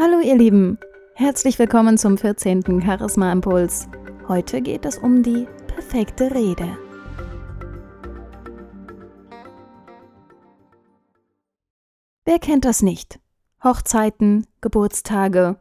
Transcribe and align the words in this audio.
Hallo 0.00 0.20
ihr 0.20 0.36
Lieben, 0.36 0.78
herzlich 1.14 1.58
willkommen 1.58 1.98
zum 1.98 2.18
14. 2.18 2.80
Charisma 2.80 3.32
Impuls. 3.32 3.88
Heute 4.28 4.62
geht 4.62 4.84
es 4.84 4.96
um 4.96 5.24
die 5.24 5.48
perfekte 5.66 6.32
Rede. 6.32 6.78
Wer 12.24 12.38
kennt 12.38 12.64
das 12.64 12.80
nicht? 12.80 13.18
Hochzeiten, 13.64 14.46
Geburtstage 14.60 15.58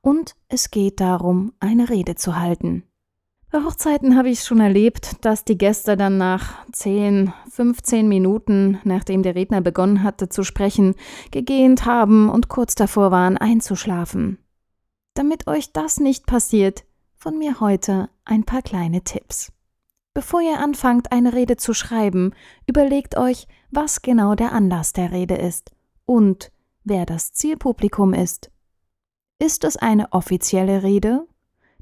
und 0.00 0.34
es 0.48 0.72
geht 0.72 0.98
darum, 0.98 1.52
eine 1.60 1.88
Rede 1.88 2.16
zu 2.16 2.34
halten. 2.34 2.82
Bei 3.56 3.64
Hochzeiten 3.64 4.18
habe 4.18 4.28
ich 4.28 4.40
schon 4.40 4.60
erlebt, 4.60 5.24
dass 5.24 5.42
die 5.42 5.56
Gäste 5.56 5.96
dann 5.96 6.18
nach 6.18 6.66
10, 6.72 7.32
15 7.48 8.06
Minuten, 8.06 8.78
nachdem 8.84 9.22
der 9.22 9.34
Redner 9.34 9.62
begonnen 9.62 10.02
hatte 10.02 10.28
zu 10.28 10.44
sprechen, 10.44 10.94
gegähnt 11.30 11.86
haben 11.86 12.28
und 12.28 12.50
kurz 12.50 12.74
davor 12.74 13.10
waren 13.12 13.38
einzuschlafen. 13.38 14.36
Damit 15.14 15.46
euch 15.46 15.72
das 15.72 16.00
nicht 16.00 16.26
passiert, 16.26 16.84
von 17.14 17.38
mir 17.38 17.58
heute 17.58 18.10
ein 18.26 18.44
paar 18.44 18.60
kleine 18.60 19.04
Tipps. 19.04 19.54
Bevor 20.12 20.42
ihr 20.42 20.58
anfangt, 20.58 21.10
eine 21.10 21.32
Rede 21.32 21.56
zu 21.56 21.72
schreiben, 21.72 22.34
überlegt 22.66 23.16
euch, 23.16 23.48
was 23.70 24.02
genau 24.02 24.34
der 24.34 24.52
Anlass 24.52 24.92
der 24.92 25.12
Rede 25.12 25.36
ist 25.36 25.72
und 26.04 26.52
wer 26.84 27.06
das 27.06 27.32
Zielpublikum 27.32 28.12
ist. 28.12 28.50
Ist 29.38 29.64
es 29.64 29.78
eine 29.78 30.12
offizielle 30.12 30.82
Rede 30.82 31.26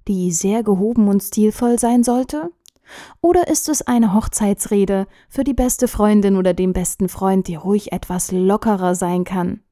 die 0.09 0.33
sehr 0.33 0.63
gehoben 0.63 1.09
und 1.09 1.23
stilvoll 1.23 1.79
sein 1.79 2.05
sollte? 2.05 2.51
Oder 3.21 3.49
ist 3.49 3.69
es 3.69 3.83
eine 3.83 4.15
Hochzeitsrede 4.15 5.07
für 5.29 5.45
die 5.45 5.55
beste 5.55 5.89
Freundin 5.89 6.37
oder 6.37 6.55
den 6.55 6.73
besten 6.73 7.09
Freund, 7.09 7.49
die 7.49 7.55
ruhig 7.55 7.93
etwas 7.93 8.31
lockerer 8.31 8.95
sein 8.95 9.25
kann? 9.25 9.63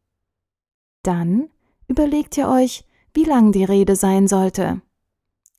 Dann 1.02 1.48
überlegt 1.88 2.36
ihr 2.36 2.48
euch, 2.48 2.84
wie 3.12 3.24
lang 3.24 3.52
die 3.52 3.64
Rede 3.64 3.96
sein 3.96 4.28
sollte. 4.28 4.80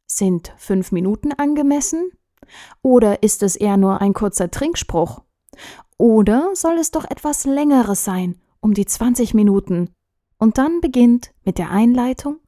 Sind 0.07 0.53
fünf 0.57 0.91
Minuten 0.91 1.31
angemessen? 1.31 2.11
Oder 2.81 3.23
ist 3.23 3.43
es 3.43 3.55
eher 3.55 3.77
nur 3.77 4.01
ein 4.01 4.13
kurzer 4.13 4.49
Trinkspruch? 4.49 5.21
Oder 5.97 6.51
soll 6.53 6.77
es 6.77 6.91
doch 6.91 7.05
etwas 7.05 7.45
längeres 7.45 8.03
sein, 8.03 8.41
um 8.59 8.73
die 8.73 8.85
20 8.85 9.33
Minuten? 9.33 9.89
Und 10.37 10.57
dann 10.57 10.81
beginnt 10.81 11.31
mit 11.45 11.57
der 11.57 11.69
Einleitung 11.69 12.39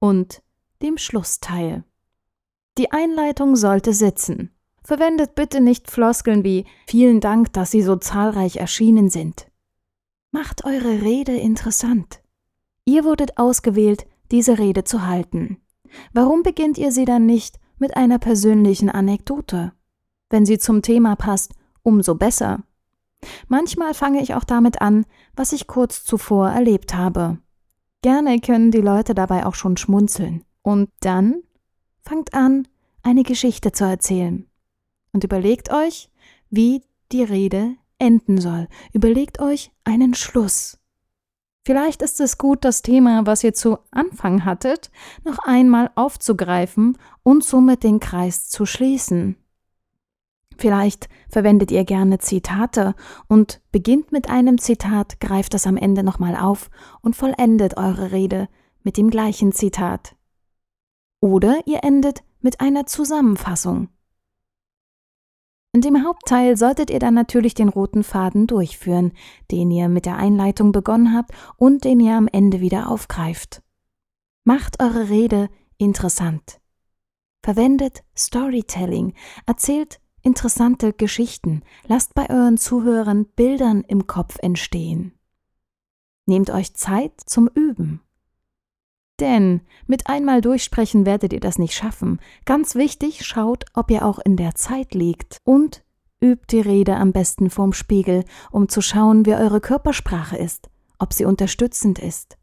und 0.00 0.42
dem 0.82 0.98
Schlussteil. 0.98 1.84
Die 2.76 2.92
Einleitung 2.92 3.56
sollte 3.56 3.92
sitzen. 3.92 4.50
Verwendet 4.84 5.34
bitte 5.34 5.60
nicht 5.60 5.90
Floskeln 5.90 6.44
wie 6.44 6.64
Vielen 6.86 7.20
Dank, 7.20 7.52
dass 7.52 7.70
Sie 7.70 7.82
so 7.82 7.96
zahlreich 7.96 8.56
erschienen 8.56 9.10
sind. 9.10 9.50
Macht 10.30 10.64
eure 10.64 11.02
Rede 11.02 11.36
interessant. 11.36 12.22
Ihr 12.84 13.04
wurdet 13.04 13.38
ausgewählt, 13.38 14.06
diese 14.30 14.58
Rede 14.58 14.84
zu 14.84 15.06
halten. 15.06 15.58
Warum 16.12 16.42
beginnt 16.42 16.78
ihr 16.78 16.92
sie 16.92 17.04
dann 17.04 17.26
nicht 17.26 17.58
mit 17.78 17.96
einer 17.96 18.18
persönlichen 18.18 18.90
Anekdote? 18.90 19.72
Wenn 20.30 20.46
sie 20.46 20.58
zum 20.58 20.82
Thema 20.82 21.16
passt, 21.16 21.54
umso 21.82 22.14
besser. 22.14 22.62
Manchmal 23.48 23.94
fange 23.94 24.22
ich 24.22 24.34
auch 24.34 24.44
damit 24.44 24.80
an, 24.80 25.06
was 25.34 25.52
ich 25.52 25.66
kurz 25.66 26.04
zuvor 26.04 26.50
erlebt 26.50 26.94
habe. 26.94 27.38
Gerne 28.02 28.38
können 28.40 28.70
die 28.70 28.80
Leute 28.80 29.14
dabei 29.14 29.44
auch 29.44 29.54
schon 29.54 29.76
schmunzeln. 29.76 30.44
Und 30.62 30.90
dann 31.00 31.42
fangt 32.02 32.34
an, 32.34 32.68
eine 33.02 33.22
Geschichte 33.22 33.72
zu 33.72 33.84
erzählen. 33.84 34.46
Und 35.12 35.24
überlegt 35.24 35.72
euch, 35.72 36.10
wie 36.50 36.82
die 37.12 37.22
Rede 37.22 37.76
enden 37.98 38.40
soll. 38.40 38.68
Überlegt 38.92 39.40
euch 39.40 39.72
einen 39.84 40.14
Schluss. 40.14 40.78
Vielleicht 41.64 42.00
ist 42.00 42.20
es 42.20 42.38
gut, 42.38 42.64
das 42.64 42.82
Thema, 42.82 43.26
was 43.26 43.44
ihr 43.44 43.52
zu 43.52 43.78
Anfang 43.90 44.44
hattet, 44.44 44.90
noch 45.24 45.38
einmal 45.38 45.90
aufzugreifen 45.96 46.96
und 47.22 47.44
somit 47.44 47.82
den 47.82 48.00
Kreis 48.00 48.48
zu 48.48 48.64
schließen. 48.64 49.36
Vielleicht 50.56 51.08
verwendet 51.28 51.70
ihr 51.70 51.84
gerne 51.84 52.18
Zitate 52.18 52.94
und 53.28 53.60
beginnt 53.70 54.12
mit 54.12 54.28
einem 54.28 54.58
Zitat, 54.58 55.20
greift 55.20 55.54
das 55.54 55.66
am 55.66 55.76
Ende 55.76 56.02
nochmal 56.02 56.36
auf 56.36 56.70
und 57.00 57.14
vollendet 57.14 57.76
eure 57.76 58.12
Rede 58.12 58.48
mit 58.82 58.96
dem 58.96 59.10
gleichen 59.10 59.52
Zitat. 59.52 60.16
Oder 61.20 61.60
ihr 61.66 61.82
endet 61.82 62.22
mit 62.40 62.60
einer 62.60 62.86
Zusammenfassung. 62.86 63.88
In 65.72 65.82
dem 65.82 66.04
Hauptteil 66.04 66.56
solltet 66.56 66.90
ihr 66.90 66.98
dann 66.98 67.14
natürlich 67.14 67.54
den 67.54 67.68
roten 67.68 68.02
Faden 68.02 68.46
durchführen, 68.46 69.12
den 69.50 69.70
ihr 69.70 69.88
mit 69.88 70.06
der 70.06 70.16
Einleitung 70.16 70.72
begonnen 70.72 71.14
habt 71.14 71.32
und 71.56 71.84
den 71.84 72.00
ihr 72.00 72.14
am 72.14 72.26
Ende 72.26 72.60
wieder 72.60 72.88
aufgreift. 72.90 73.62
Macht 74.44 74.82
eure 74.82 75.10
Rede 75.10 75.50
interessant. 75.76 76.60
Verwendet 77.42 78.02
Storytelling, 78.16 79.14
erzählt 79.46 80.00
interessante 80.22 80.92
Geschichten, 80.92 81.62
lasst 81.86 82.14
bei 82.14 82.30
euren 82.30 82.56
Zuhörern 82.56 83.26
Bildern 83.26 83.82
im 83.82 84.06
Kopf 84.06 84.38
entstehen. 84.40 85.12
Nehmt 86.26 86.50
euch 86.50 86.74
Zeit 86.74 87.12
zum 87.24 87.48
Üben. 87.48 88.00
Denn 89.20 89.62
mit 89.86 90.06
einmal 90.06 90.40
durchsprechen 90.40 91.04
werdet 91.04 91.32
ihr 91.32 91.40
das 91.40 91.58
nicht 91.58 91.74
schaffen. 91.74 92.20
Ganz 92.44 92.74
wichtig, 92.74 93.26
schaut, 93.26 93.64
ob 93.74 93.90
ihr 93.90 94.04
auch 94.04 94.18
in 94.20 94.36
der 94.36 94.54
Zeit 94.54 94.94
liegt 94.94 95.38
und 95.44 95.82
übt 96.20 96.46
die 96.50 96.60
Rede 96.60 96.96
am 96.96 97.12
besten 97.12 97.50
vorm 97.50 97.72
Spiegel, 97.72 98.24
um 98.50 98.68
zu 98.68 98.80
schauen, 98.80 99.26
wie 99.26 99.34
eure 99.34 99.60
Körpersprache 99.60 100.36
ist, 100.36 100.68
ob 100.98 101.12
sie 101.12 101.24
unterstützend 101.24 101.98
ist. 101.98 102.38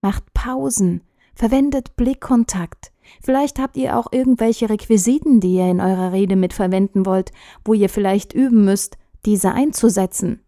Macht 0.00 0.32
Pausen, 0.32 1.02
verwendet 1.34 1.96
Blickkontakt. 1.96 2.92
Vielleicht 3.20 3.58
habt 3.58 3.76
ihr 3.76 3.96
auch 3.96 4.12
irgendwelche 4.12 4.70
Requisiten, 4.70 5.40
die 5.40 5.56
ihr 5.56 5.70
in 5.70 5.80
eurer 5.80 6.12
Rede 6.12 6.36
mitverwenden 6.36 7.04
wollt, 7.04 7.32
wo 7.64 7.74
ihr 7.74 7.88
vielleicht 7.88 8.32
üben 8.32 8.64
müsst, 8.64 8.96
diese 9.24 9.52
einzusetzen. 9.52 10.40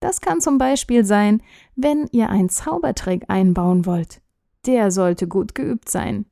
Das 0.00 0.20
kann 0.20 0.40
zum 0.40 0.58
Beispiel 0.58 1.04
sein, 1.04 1.42
wenn 1.74 2.06
ihr 2.12 2.30
einen 2.30 2.48
Zaubertrick 2.48 3.24
einbauen 3.28 3.86
wollt 3.86 4.20
der 4.68 4.92
sollte 4.92 5.26
gut 5.26 5.54
geübt 5.56 5.90
sein. 5.90 6.26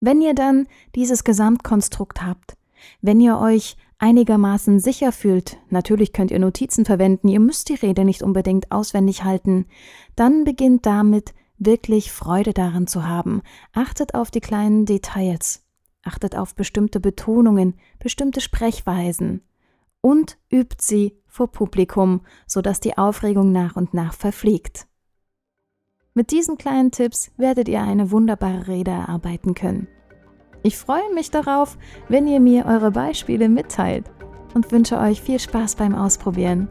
Wenn 0.00 0.20
ihr 0.20 0.34
dann 0.34 0.68
dieses 0.94 1.24
Gesamtkonstrukt 1.24 2.22
habt, 2.22 2.56
wenn 3.00 3.20
ihr 3.20 3.38
euch 3.38 3.76
einigermaßen 3.98 4.78
sicher 4.78 5.10
fühlt, 5.10 5.56
natürlich 5.70 6.12
könnt 6.12 6.30
ihr 6.30 6.38
Notizen 6.38 6.84
verwenden, 6.84 7.28
ihr 7.28 7.40
müsst 7.40 7.70
die 7.70 7.74
Rede 7.74 8.04
nicht 8.04 8.22
unbedingt 8.22 8.70
auswendig 8.70 9.24
halten, 9.24 9.66
dann 10.14 10.44
beginnt 10.44 10.84
damit 10.84 11.34
wirklich 11.58 12.12
Freude 12.12 12.52
daran 12.52 12.86
zu 12.86 13.08
haben. 13.08 13.42
Achtet 13.72 14.14
auf 14.14 14.30
die 14.30 14.40
kleinen 14.40 14.84
Details, 14.84 15.64
achtet 16.02 16.36
auf 16.36 16.54
bestimmte 16.54 17.00
Betonungen, 17.00 17.74
bestimmte 17.98 18.42
Sprechweisen 18.42 19.42
und 20.02 20.36
übt 20.52 20.76
sie 20.80 21.16
vor 21.26 21.50
Publikum, 21.50 22.20
sodass 22.46 22.80
die 22.80 22.98
Aufregung 22.98 23.50
nach 23.50 23.76
und 23.76 23.94
nach 23.94 24.12
verfliegt. 24.12 24.86
Mit 26.16 26.30
diesen 26.30 26.56
kleinen 26.56 26.92
Tipps 26.92 27.30
werdet 27.36 27.68
ihr 27.68 27.82
eine 27.82 28.10
wunderbare 28.10 28.68
Rede 28.68 28.90
erarbeiten 28.90 29.52
können. 29.52 29.86
Ich 30.62 30.78
freue 30.78 31.12
mich 31.12 31.30
darauf, 31.30 31.76
wenn 32.08 32.26
ihr 32.26 32.40
mir 32.40 32.64
eure 32.64 32.90
Beispiele 32.90 33.50
mitteilt 33.50 34.10
und 34.54 34.72
wünsche 34.72 34.98
euch 34.98 35.20
viel 35.20 35.38
Spaß 35.38 35.74
beim 35.74 35.94
Ausprobieren. 35.94 36.68